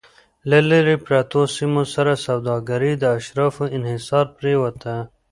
له 0.49 0.59
لرې 0.69 0.95
پرتو 1.05 1.41
سیمو 1.55 1.83
سره 1.95 2.13
سوداګري 2.25 2.91
د 2.97 3.03
اشرافو 3.19 3.63
انحصار 3.77 4.25
پرېوته 4.37 4.93